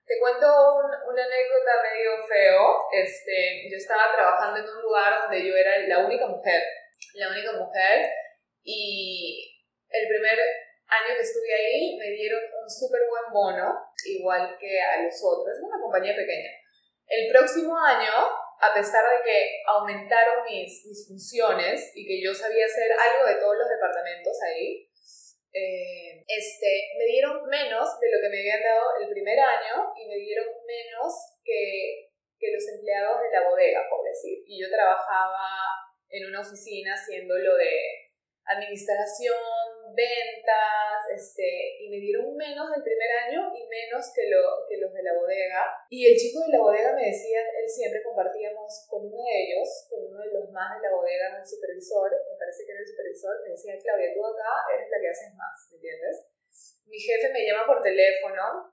[0.07, 2.87] Te cuento una anécdota medio feo.
[2.92, 6.62] Este, yo estaba trabajando en un lugar donde yo era la única mujer.
[7.14, 8.14] La única mujer
[8.66, 14.81] y el primer año que estuve ahí me dieron un súper buen bono, igual que
[14.83, 16.50] a los otros, es una compañía pequeña.
[17.07, 18.11] El próximo año,
[18.59, 23.38] a pesar de que aumentaron mis, mis funciones y que yo sabía hacer algo de
[23.38, 24.90] todos los departamentos ahí,
[25.52, 30.09] eh, este, me dieron menos de lo que me habían dado el primer año y
[30.09, 34.42] me dieron menos que, que los empleados de la bodega, por decir.
[34.44, 35.46] Y yo trabajaba
[36.11, 38.06] en una oficina haciendo lo de
[38.47, 39.35] administración,
[39.91, 44.93] ventas, este, y me dieron menos del primer año y menos que, lo, que los
[44.93, 45.67] de la bodega.
[45.91, 49.67] Y el chico de la bodega me decía, él siempre compartíamos con uno de ellos,
[49.91, 52.89] con uno de los más de la bodega, el supervisor, me parece que era el
[52.89, 56.17] supervisor, me decía, Claudia, tú acá eres la que haces más, ¿me entiendes?
[56.87, 58.71] Mi jefe me llama por teléfono,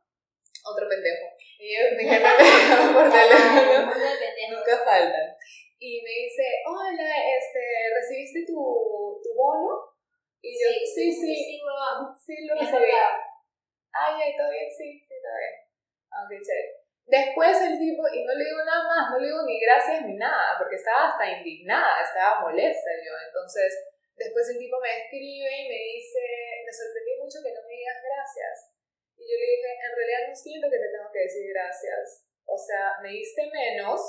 [0.70, 1.34] otro pendejo.
[1.58, 3.90] mi jefe me llama por teléfono,
[4.54, 5.34] nunca faltan
[5.84, 7.60] y me dice, hola, este,
[7.92, 9.84] ¿recibiste tu, tu bono?
[10.40, 12.88] Y yo, sí, sí, sí, sí, sí lo recibí.
[13.92, 15.56] Ay, ay, todo bien, sí, sí, todo bien.
[16.08, 16.84] Ok, chévere.
[17.04, 20.16] Después el tipo, y no le digo nada más, no le digo ni gracias ni
[20.16, 23.12] nada, porque estaba hasta indignada, estaba molesta yo.
[23.20, 23.76] Entonces,
[24.16, 26.24] después el tipo me escribe y me dice,
[26.64, 28.72] me sorprendió mucho que no me digas gracias.
[29.20, 32.24] Y yo le dije, en realidad no siento que te tengo que decir gracias.
[32.48, 34.00] O sea, me diste menos,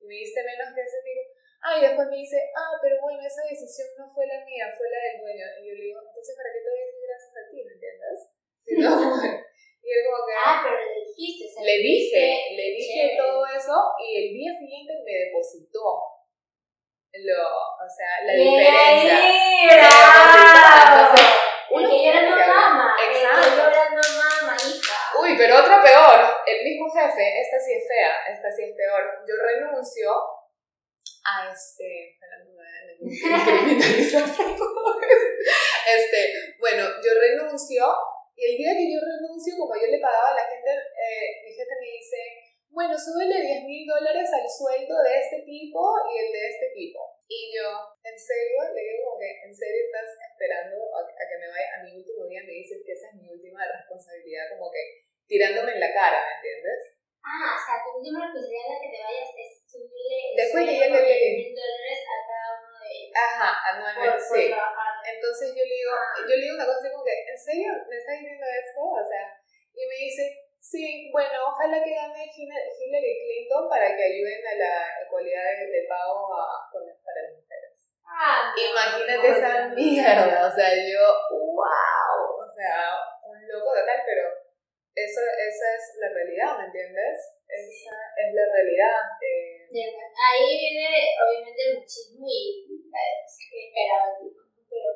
[0.00, 1.22] y me diste menos que ese tipo.
[1.58, 4.86] Ah, y después me dice, ah, pero bueno, esa decisión no fue la mía, fue
[4.88, 5.46] la del dueño.
[5.58, 7.72] Y yo le digo, entonces, ¿para qué te voy a decir gracias a ti, me
[7.74, 8.18] entiendes?
[9.82, 10.34] y él como que...
[10.38, 11.44] Ah, pero le dijiste.
[11.64, 16.18] le dije, le dije todo eso y el día siguiente me depositó
[17.24, 19.18] lo, o sea, la diferencia.
[20.94, 21.26] Entonces,
[21.70, 22.96] uno que llora no mama.
[23.06, 23.38] Exacto.
[23.38, 24.87] El que llora no mama, hija.
[25.22, 26.18] Uy, pero otra peor.
[26.46, 29.24] El mismo jefe, esta sí es fea, esta sí es peor.
[29.26, 30.10] Yo renuncio
[31.24, 32.18] a este.
[35.96, 36.20] este,
[36.58, 37.84] bueno, yo renuncio
[38.38, 41.50] y el día que yo renuncio, como yo le pagaba a la gente, eh, mi
[41.50, 42.18] jefe me dice,
[42.70, 47.18] bueno, súbele 10 mil dólares al sueldo de este tipo y el de este tipo.
[47.26, 47.66] Y yo,
[47.98, 48.62] ¿en serio?
[48.70, 52.30] Le digo como que, ¿en serio estás esperando a, que me vaya a mi último
[52.30, 52.46] día?
[52.46, 56.34] Me dices que esa es mi última responsabilidad, como que tirándome en la cara, ¿me
[56.40, 56.98] entiendes?
[57.20, 60.88] Ah, o sea, tu última responsabilidad de que te vayas es subirle Después de ya
[60.88, 63.12] le mil dólares a cada uno de ellos.
[63.12, 64.44] Ajá, anualmente, sí.
[64.48, 66.24] Entonces yo le digo, ah.
[66.24, 68.80] yo le digo una cosa así como que, ¿en serio me estás diciendo esto?
[68.80, 69.24] O sea,
[69.76, 75.00] y me dice, Sí, bueno, ojalá que gane Hillary Clinton para que ayuden a la
[75.06, 77.72] ecualidad de, pago a, con, para las mujeres.
[78.04, 84.28] Ah, Imagínate esa mierda, o sea, yo, wow, o sea, un loco total, pero
[85.04, 87.16] eso, esa es la realidad, ¿me entiendes?
[87.48, 88.98] Esa es la realidad.
[89.22, 89.68] Eh.
[89.70, 94.18] Ahí viene, obviamente, el machismo y eh, que esperaba
[94.68, 94.90] pero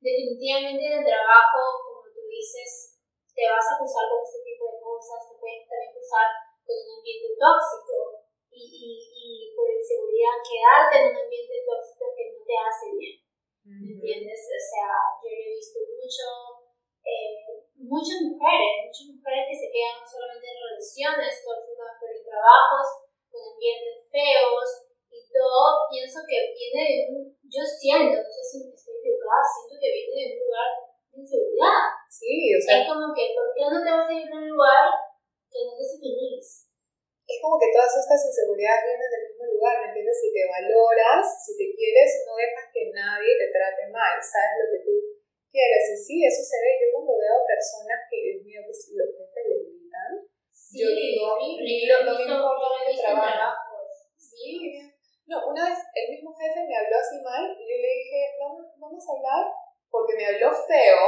[0.00, 2.96] definitivamente en el trabajo, como tú dices,
[3.34, 6.26] te vas a cruzar con este tipo de cosas, te puedes también cruzar
[6.64, 12.24] con un ambiente tóxico y, y, y por inseguridad quedarte en un ambiente tóxico que
[12.32, 13.28] no te hace bien.
[13.68, 14.48] ¿Me entiendes?
[14.48, 14.88] O sea,
[15.20, 16.24] yo he visto mucho,
[17.04, 22.24] eh, muchas mujeres, muchas mujeres que se quedan no solamente en relaciones tóxicas, pero en
[22.26, 22.86] trabajos
[23.30, 24.68] con ambientes feos
[25.08, 29.42] y todo, pienso que viene de un, yo siento, no sé si me estoy equivocada,
[29.46, 30.68] siento que viene de un lugar
[31.12, 32.82] de inseguridad Sí, o sea.
[32.82, 34.88] Es como que, ¿por qué no te vas a ir a un lugar
[35.46, 36.72] que no te hace feliz?
[37.28, 40.16] Es como que todas estas inseguridades vienen del mismo lugar, ¿me entiendes?
[40.16, 44.66] Si te valoras, si te quieres, no dejas que nadie te trate mal, sabes lo
[44.72, 44.77] que
[45.58, 45.90] tú quieres.
[45.90, 46.70] Y sí, eso se ve.
[46.78, 50.12] Yo cuando veo personas que, Dios mío, que si los jefes les gritan,
[50.70, 53.58] yo digo, lo, no me importa dónde trabaja.
[54.14, 54.78] Sí.
[55.26, 58.64] No, una vez el mismo jefe me habló así mal y yo le dije, vamos,
[58.78, 59.44] vamos a hablar
[59.90, 61.04] porque me habló feo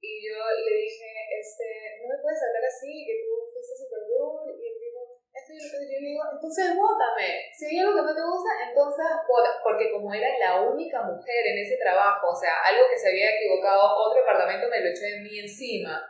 [0.00, 4.56] y yo le dije, este, no me puedes hablar así, que tú fuiste super rude.
[4.56, 5.20] Y él dijo,
[5.52, 7.50] esto y yo le digo, entonces vótame.
[7.50, 9.50] Si hay algo que no te gusta, entonces vota.
[9.62, 13.34] Porque como era la única mujer en ese trabajo, o sea, algo que se había
[13.34, 16.00] equivocado, otro departamento me lo echó de mí encima.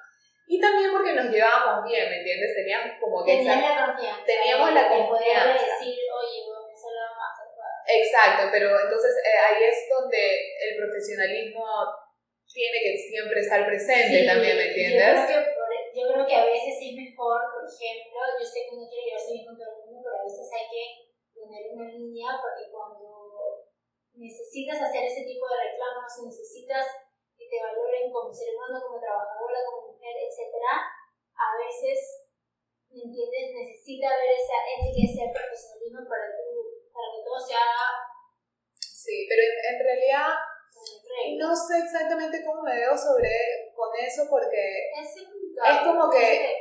[0.50, 2.50] Y también porque nos llevábamos bien, ¿me entiendes?
[2.54, 3.38] Teníamos como que...
[3.38, 4.24] Teníamos la confianza.
[4.26, 5.62] Teníamos la confianza.
[5.62, 7.50] decir, oye, eso lo vamos a hacer.
[7.90, 11.64] Exacto, pero entonces eh, ahí es donde el profesionalismo
[12.46, 15.22] tiene que siempre estar presente también, ¿me entiendes?
[15.22, 18.90] Yo creo, que yo creo que a veces es mejor, ejemplo, yo sé que uno
[18.90, 20.84] quiere llevarse bien con todo el mundo, pero a veces hay que
[21.30, 23.70] poner una línea porque cuando
[24.18, 26.86] necesitas hacer ese tipo de reclamos, necesitas
[27.38, 30.58] que te valoren como ser humano, como trabajadora, como mujer, etc.,
[31.40, 32.28] a veces,
[32.92, 33.54] ¿me entiendes?
[33.54, 36.36] Necesita ver esa ética, ese profesionalismo para,
[36.92, 38.10] para que todo se haga.
[38.76, 40.36] Sí, pero en realidad
[41.38, 45.16] no sé exactamente cómo me veo sobre con eso porque es,
[45.84, 46.56] como que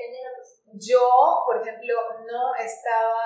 [0.73, 1.95] yo, por ejemplo,
[2.29, 3.25] no estaba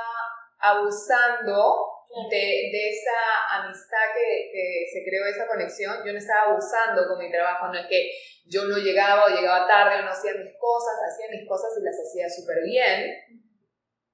[0.60, 1.94] abusando
[2.30, 7.18] de, de, esa amistad que, que, se creó, esa conexión, yo no estaba abusando con
[7.18, 8.12] mi trabajo, no es que
[8.46, 11.84] yo no llegaba o llegaba tarde o no hacía mis cosas, hacía mis cosas y
[11.84, 13.18] las hacía súper bien,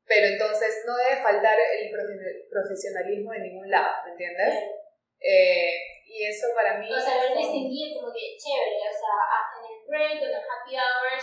[0.06, 1.92] pero entonces no debe faltar el
[2.50, 4.56] profesionalismo de ningún lado, ¿me entiendes?
[5.20, 6.92] Eh, y eso para mí...
[6.92, 9.14] O sea, ver distinguir como que chévere, o sea,
[9.60, 11.20] en el break, en el happy hour,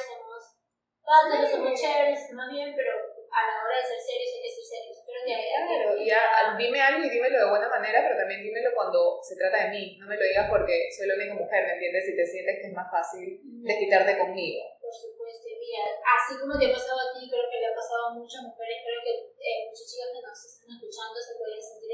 [1.06, 2.90] somos padres, somos chéveres, más bien, pero
[3.30, 4.98] a la hora de ser serios hay que ser serios.
[5.06, 6.22] Pero que claro, ya,
[6.58, 9.98] dime algo y dímelo de buena manera, pero también dímelo cuando se trata de mí.
[9.98, 12.06] No me lo digas porque soy la única mujer, ¿me entiendes?
[12.06, 14.66] Si te sientes que es más fácil desquitarte conmigo.
[14.82, 18.10] Por supuesto, mira, así como te ha pasado a ti, creo que le ha pasado
[18.10, 21.90] a muchas mujeres, creo que eh, muchas chicas que nos están escuchando se pueden sentir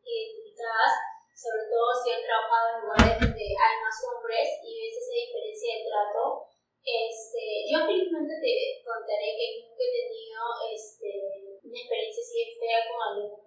[0.00, 0.92] identificadas
[1.36, 5.68] sobre todo si han trabajado en lugares donde hay más hombres y ves esa diferencia
[5.76, 6.45] de trato.
[6.86, 10.38] Este, yo felizmente te contaré que nunca he tenido
[10.70, 11.10] este,
[11.58, 13.42] una experiencia así de fea con algún,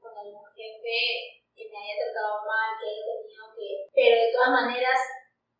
[0.00, 3.68] con algún jefe que me haya tratado mal, que haya tenido que...
[3.92, 5.00] Pero de todas maneras,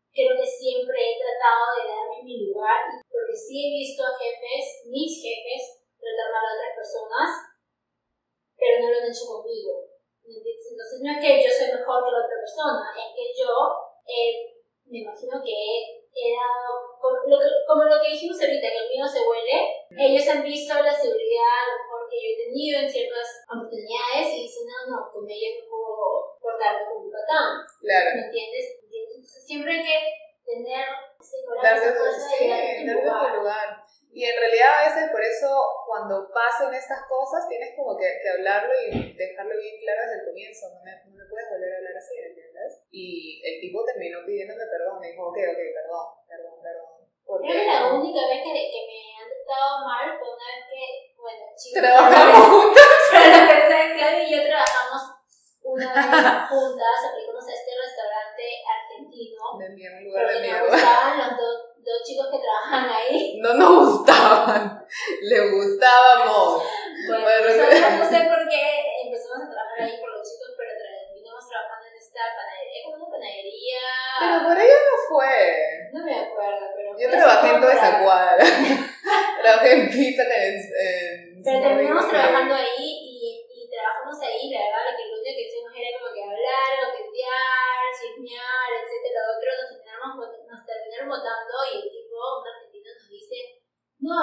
[0.09, 5.21] creo que siempre he tratado de darme mi lugar, porque sí he visto jefes, mis
[5.21, 7.29] jefes, tratar mal a otras personas,
[8.57, 9.85] pero no lo han hecho conmigo.
[10.25, 13.53] Entonces no es que yo soy mejor que la otra persona, es que yo
[14.09, 14.57] eh,
[14.89, 19.05] me imagino que dado, como lo, que, como lo que dijimos ahorita, que el mío
[19.09, 19.57] se huele,
[19.97, 24.27] ellos han visto la seguridad a lo mejor que yo he tenido en ciertas oportunidades
[24.29, 27.65] y dicen, no, no, con ella no puedo cortarlo con un patán.
[27.81, 28.09] Claro.
[28.13, 28.65] ¿Me entiendes?
[28.85, 29.97] Entonces siempre hay que
[30.45, 30.85] tener
[31.17, 33.35] ese esa tu, fuerza sí, lugar.
[33.35, 33.69] lugar.
[34.13, 35.49] Y en realidad a veces por eso
[35.87, 40.27] cuando pasen estas cosas tienes como que, que hablarlo y dejarlo bien claro desde el
[40.27, 40.69] comienzo.
[40.69, 42.42] No me, no me puedes volver a hablar así, ¿entiendes?
[42.93, 45.01] Y el tipo terminó pidiéndome perdón.
[45.01, 46.89] Me dijo, ok, ok, perdón, perdón, perdón.
[47.25, 50.61] Porque Creo que la única vez que, que me han tratado mal fue una vez
[50.69, 50.83] que,
[51.17, 52.89] bueno, chicos, trabajamos juntos.
[53.09, 55.01] pero la verdad, Claudia y yo trabajamos
[55.63, 61.17] una vez juntas, aplicamos a este restaurante argentino, De miedo, un lugar de nos gustaban
[61.17, 63.39] los dos, dos chicos que trabajan ahí.
[63.41, 64.85] No nos gustaban,
[65.23, 66.61] le gustábamos.
[67.07, 67.41] Bueno, Bueno,
[67.97, 68.63] no sé por qué
[69.07, 73.83] empezamos a trabajar ahí los chicos, pero terminamos trabajando en esta panadería, como una panadería.
[74.19, 75.35] Pero por ella no fue.
[75.93, 76.89] No me acuerdo, pero.
[76.99, 78.43] Yo trabajé en toda esa cuadra.
[79.41, 80.55] trabajé en pizza, en.
[80.59, 85.45] en Pero terminamos trabajando ahí y, y trabajamos ahí, la verdad, que lo único que
[85.47, 91.07] hicimos era como que hablar, coquetear, chismear, etcétera, lo otro, nos terminamos, vot- nos terminaron
[91.09, 93.37] votando y el tipo, un argentino, nos dice,
[93.99, 94.19] no,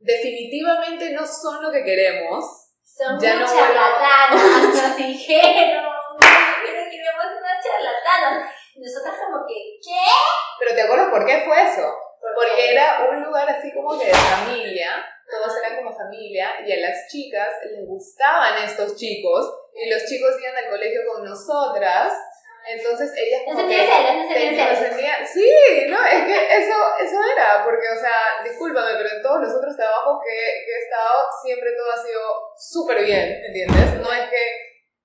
[0.00, 2.42] Definitivamente no son lo que queremos.
[2.82, 3.52] son Ya no nos
[4.96, 8.50] dijeron, pero queremos unas charlatanas.
[8.74, 9.54] Y nosotras como que,
[9.84, 10.06] ¿qué?
[10.58, 11.84] Pero ¿te acuerdas por qué fue eso?
[12.20, 12.72] ¿Por Porque qué?
[12.72, 17.06] era un lugar así como que de familia, todos eran como familia, y a las
[17.10, 22.12] chicas les gustaban estos chicos, y los chicos iban al colegio con nosotras,
[22.68, 24.88] entonces ellas No como sentían que celos, no sentían tenían- celos.
[24.92, 25.50] sentían- sí,
[25.88, 29.74] no, es que eso, eso era, porque, o sea, discúlpame, pero en todos los otros
[29.76, 32.20] trabajos que, que he estado, siempre todo ha sido
[32.60, 33.94] súper bien, ¿entiendes?
[34.04, 34.44] No es que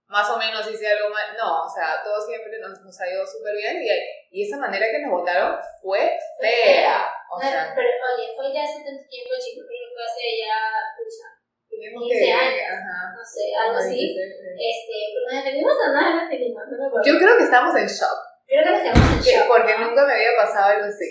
[0.07, 3.25] más o menos hice algo mal, no, o sea, todo siempre nos, nos ha ido
[3.25, 3.87] súper bien, y,
[4.31, 8.61] y esa manera que nos votaron fue fea, o No, sea, pero oye, fue ya
[8.61, 10.61] hace tanto tiempo, chicos, creo que fue hace ya,
[10.93, 11.27] pucha,
[11.65, 12.69] teníamos 15 que, años.
[12.69, 12.97] ajá.
[13.17, 13.97] no sé, algo así.
[13.97, 14.49] Sí, sí, sí.
[14.55, 17.05] Este, pero nos defendimos o no nos defendimos, no me acuerdo.
[17.09, 19.47] Yo creo que estábamos en shock, creo que quedamos en shock.
[19.49, 19.81] porque ¿no?
[19.89, 21.09] nunca me había pasado algo así.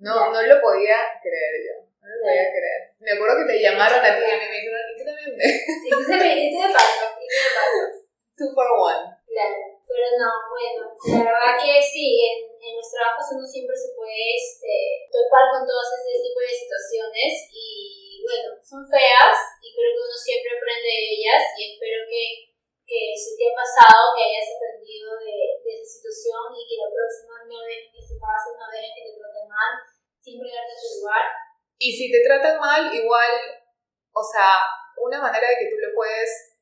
[0.00, 1.74] No, no lo podía creer yo.
[2.00, 2.80] No lo podía creer.
[2.98, 5.30] Me acuerdo que te llamaron a ti y a mí me dijeron, ¿y tú también
[5.36, 5.44] me?
[5.44, 7.80] Entonces me tú de paso, y tú de paso.
[8.36, 9.04] Two for one.
[9.30, 13.92] Claro, pero no, bueno, la verdad que sí, en, en los trabajos uno siempre se
[13.92, 19.92] puede este, topar con todas ese tipo de situaciones y bueno, son feas y creo
[19.92, 22.24] que uno siempre aprende de ellas y espero que,
[22.88, 26.88] que si te ha pasado, que hayas aprendido de, de esa situación y que la
[26.88, 29.72] próxima no dejes que se pase, no dejes que te traten mal,
[30.24, 31.24] siempre darte tu lugar.
[31.76, 33.32] Y si te tratan mal, igual,
[34.08, 34.64] o sea,
[34.96, 36.56] una manera de que tú lo puedes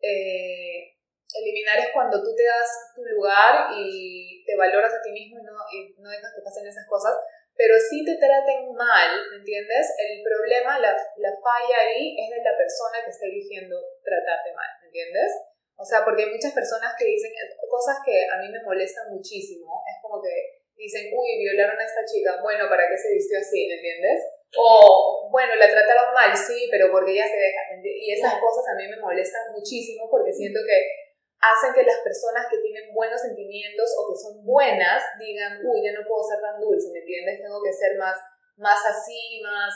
[0.00, 0.96] eh,
[1.34, 5.44] eliminar es cuando tú te das tu lugar y te valoras a ti mismo y
[5.44, 7.14] no, y no dejas que pasen esas cosas.
[7.54, 9.92] Pero si te traten mal, ¿me entiendes?
[10.00, 14.70] El problema, la, la falla ahí es de la persona que está eligiendo tratarte mal,
[14.80, 15.30] ¿me entiendes?
[15.76, 17.32] O sea, porque hay muchas personas que dicen
[17.68, 19.82] cosas que a mí me molestan muchísimo.
[19.88, 23.68] Es como que dicen, uy, violaron a esta chica, bueno, ¿para qué se vistió así?
[23.68, 24.20] ¿Me entiendes?
[24.56, 27.60] O, bueno, la trataron mal, sí, pero porque ella se deja.
[27.82, 31.01] Y esas cosas a mí me molestan muchísimo porque siento que
[31.42, 35.90] hacen que las personas que tienen buenos sentimientos o que son buenas digan, uy, ya
[35.90, 37.42] no puedo ser tan dulce, ¿me entiendes?
[37.42, 38.14] Tengo que ser más,
[38.56, 39.74] más así, más,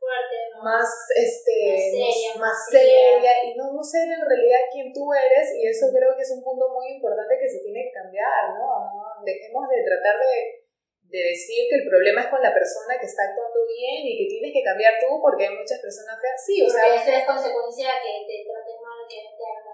[0.00, 0.64] Fuerte, ¿no?
[0.64, 5.52] más, este, Más seria, más seria y no, no ser en realidad quien tú eres
[5.60, 9.20] y eso creo que es un punto muy importante que se tiene que cambiar, ¿no?
[9.20, 10.64] Dejemos de tratar de,
[11.04, 14.40] de decir que el problema es con la persona que está actuando bien y que
[14.40, 16.40] tienes que cambiar tú porque hay muchas personas feas.
[16.48, 19.69] Sí, o sea, eso es consecuencia de que te traten mal, que te.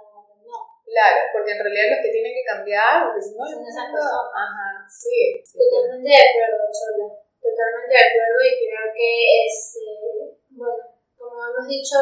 [0.86, 4.30] Claro, porque en realidad los que tienen que cambiar, porque si no, Son esas personas.
[4.30, 5.42] Ajá, sí.
[5.42, 7.08] Totalmente de acuerdo, Chola.
[7.42, 9.10] Totalmente de acuerdo y creo que
[9.46, 10.24] es, eh,
[10.56, 11.98] bueno, como hemos dicho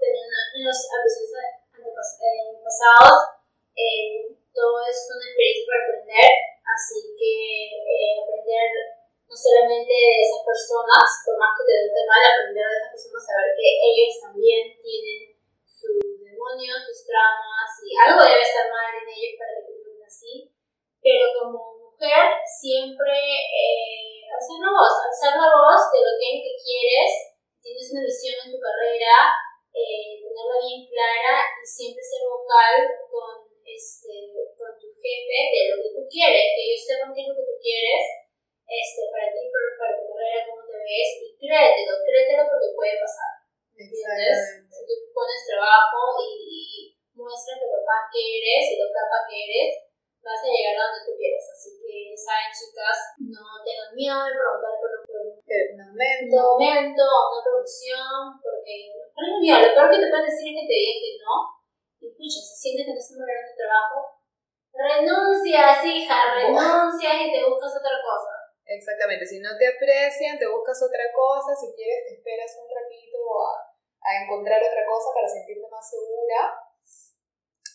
[0.00, 3.36] en los episodios eh, pasados,
[3.76, 6.32] eh, todo es una experiencia para aprender,
[6.64, 7.32] así que
[7.76, 8.96] eh, aprender
[9.28, 13.20] no solamente de esas personas, por más que te dé mal, aprender de esas personas,
[13.20, 15.35] saber que ellos también tienen
[15.76, 20.48] sus demonios, sus traumas, y algo debe estar mal en ellos para que te así,
[21.04, 26.54] pero como mujer siempre eh, alzar la voz, alzar la voz de lo que que
[26.56, 27.12] quieres,
[27.60, 29.36] tienes una visión en tu carrera,
[29.76, 35.76] eh, tenerla bien clara y siempre ser vocal con, este, con tu jefe de lo
[35.84, 38.04] que tú quieres, que ellos sepan qué es lo que tú quieres
[38.64, 42.96] este, para ti, para, para tu carrera, cómo te ves y créetelo, créetelo porque puede
[42.98, 43.35] pasar.
[59.46, 61.36] Mira, lo peor que te pueden decir es que te digan que no,
[62.02, 63.98] y pucha, si sientes que no estás logrando tu trabajo,
[64.74, 68.32] renuncias, hija, renuncias y te buscas otra cosa.
[68.66, 73.18] Exactamente, si no te aprecian, te buscas otra cosa, si quieres te esperas un ratito
[73.46, 73.62] a,
[74.02, 76.58] a encontrar otra cosa para sentirte más segura.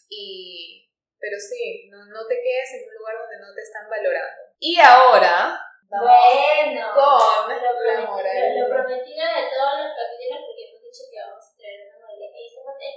[0.10, 4.42] Y, pero sí, no, no te quedes en un lugar donde no te están valorando.
[4.60, 5.56] Y ahora,
[5.88, 8.60] vamos Bueno, con lo, la promet- moraleja.
[8.60, 11.41] lo- lo prometido de todos los capítulos, porque hemos dicho que vamos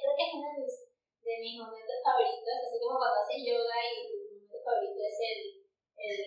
[0.00, 0.74] creo que es uno de mis,
[1.24, 5.38] de mis momentos favoritos, así como cuando haces yoga y tu momento favorito es el,
[6.00, 6.18] el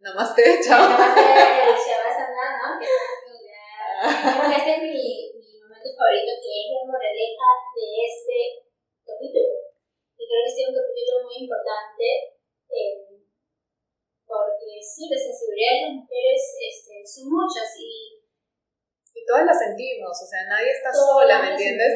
[0.00, 0.84] Namaste, el chao.
[0.88, 2.68] el Shavasana, ¿no?
[2.80, 5.04] Que ya- Creo que este es mi,
[5.36, 8.38] mi momento favorito, que es la moraleja de este
[9.04, 9.50] capítulo.
[10.16, 12.06] Y creo que este es un capítulo muy importante,
[12.72, 13.20] eh,
[14.24, 18.22] porque sí, la sensibilidad de las mujeres este, son muchas y
[19.12, 21.92] Y todas la sentimos, o sea, nadie está sola, ¿me las entiendes?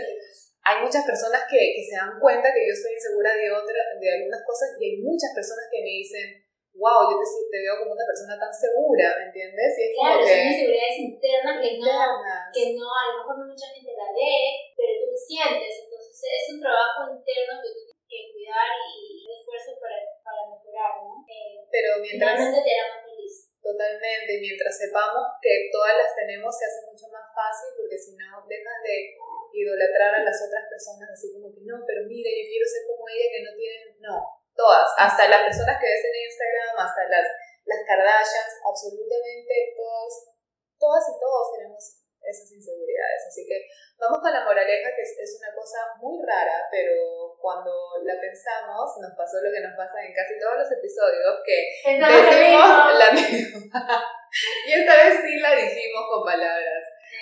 [0.64, 4.08] Hay muchas personas que, que se dan cuenta que yo estoy insegura de, otra, de
[4.08, 6.26] algunas cosas y hay muchas personas que me dicen,
[6.74, 9.70] wow, yo te, te veo como una persona tan segura, ¿me entiendes?
[9.78, 10.50] Y es Claro, como son que...
[10.50, 12.42] inseguridades internas que no, internas.
[12.50, 14.34] que no, a lo mejor no mucha gente la ve,
[14.72, 15.72] pero tú lo sientes.
[15.84, 20.40] Entonces es un trabajo interno que tú tienes que cuidar y un esfuerzo para, para
[20.48, 21.22] mejorar, ¿no?
[21.28, 22.40] Eh, Pero mientras...
[22.40, 23.52] te hará más feliz.
[23.60, 28.44] Totalmente, mientras sepamos que todas las tenemos, se hace mucho más fácil porque si no
[28.44, 28.96] dejas de
[29.55, 33.07] idolatrar a las otras personas así como que no, pero mira, yo quiero ser como
[33.07, 34.18] ella que no tienen, no,
[34.50, 37.26] todas, hasta las personas que ves en Instagram, hasta las,
[37.64, 40.12] las Kardashians, absolutamente todos,
[40.76, 41.82] todas y todos tenemos
[42.18, 43.62] esas inseguridades, así que
[44.00, 47.70] vamos con la moraleja que es, es una cosa muy rara, pero cuando
[48.02, 52.96] la pensamos nos pasó lo que nos pasa en casi todos los episodios, que decimos
[52.96, 53.70] la misma.
[54.66, 56.73] y esta vez sí la dijimos con palabras.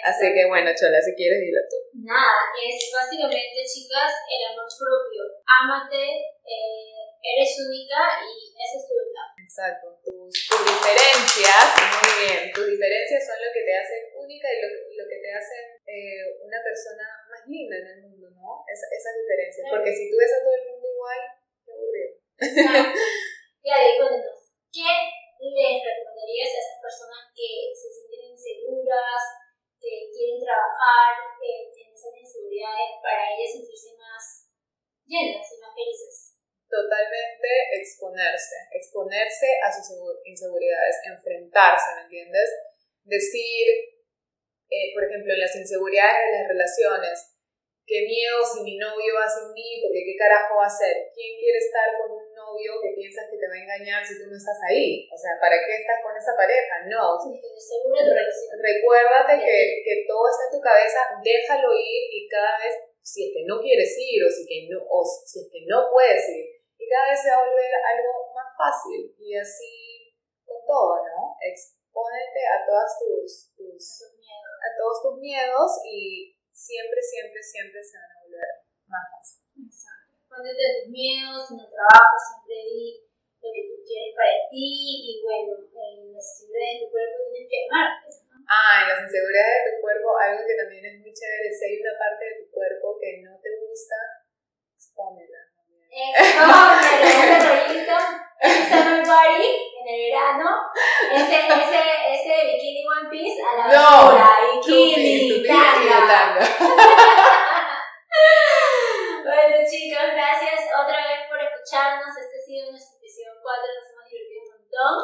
[0.03, 1.79] Así que bueno, Chola, si quieres dilo tú.
[2.03, 5.23] Nada, es básicamente, chicas, el amor propio.
[5.47, 9.31] Ámate, eh, eres única y esa es tu verdad.
[9.39, 9.95] Exacto.
[10.03, 11.63] Tus, tus diferencias,
[12.03, 15.31] muy bien, tus diferencias son lo que te hacen única y lo, lo que te
[15.31, 18.67] hacen eh, una persona más linda en el mundo, ¿no?
[18.67, 19.71] Es, esas diferencias.
[19.71, 19.79] Claro.
[19.79, 21.21] Porque si tú ves a todo el mundo igual,
[21.63, 22.11] qué aburrido.
[23.63, 24.91] Claro, y cuéntanos, ¿qué
[25.39, 29.42] les recomendarías a esas personas que se sienten inseguras,
[29.83, 31.11] que quieren trabajar
[31.43, 34.23] eh, en esas inseguridades para ellas sentirse más
[35.03, 36.39] llenas y más felices?
[36.71, 42.49] Totalmente exponerse, exponerse a sus insegu- inseguridades, enfrentarse, ¿me entiendes?
[43.03, 43.67] Decir,
[44.71, 47.17] eh, por ejemplo, en las inseguridades de las relaciones,
[47.85, 51.11] qué miedo si mi novio va sin mí, porque qué carajo va a hacer.
[51.13, 52.22] ¿Quién quiere estar con
[52.53, 55.09] novio que piensas que te va a engañar si tú no estás ahí?
[55.09, 56.85] O sea, ¿para qué estás con esa pareja?
[56.87, 57.17] No.
[58.61, 63.31] Recuérdate que, que todo está en tu cabeza, déjalo ir y cada vez, si es
[63.33, 66.45] que no quieres ir o si, que no, o si es que no puedes ir,
[66.77, 70.13] y cada vez se va a volver algo más fácil y así
[70.45, 71.37] con todo, ¿no?
[71.41, 74.03] Expónete a todas tus, tus
[74.63, 78.49] a todos tus miedos y siempre, siempre, siempre se van a volver
[78.87, 79.43] más fácil.
[79.67, 80.02] Exacto.
[80.33, 83.05] Póntete a tus miedos, en el trabajo siempre di
[83.37, 87.53] lo que tú quieres para ti y bueno, en la seguridad de tu cuerpo tienes
[87.53, 88.09] que amarte.
[88.33, 88.41] ¿no?
[88.49, 91.77] Ah, en las inseguridades de tu cuerpo, algo que también es muy chévere, si hay
[91.85, 94.25] una parte de tu cuerpo que no te gusta,
[94.73, 95.53] expónela.
[95.93, 97.99] Expónelo, ese rollito,
[98.73, 100.49] summer body en el verano,
[101.13, 106.41] ese, ese, ese bikini one piece a la No, basura, tu bikini, tanga.
[109.73, 114.41] chicos, gracias otra vez por escucharnos, este ha sido nuestro episodio 4, nos hemos divertido
[114.45, 114.97] un montón.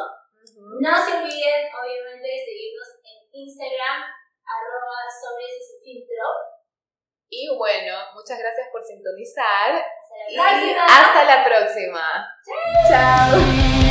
[0.77, 3.97] No se olviden, obviamente, de seguirnos en Instagram,
[4.45, 6.25] arroba sobres y sin filtro.
[7.29, 10.85] Y bueno, muchas gracias por sintonizar Hasta la próxima.
[10.85, 12.05] hasta la próxima.
[12.89, 13.88] Chao.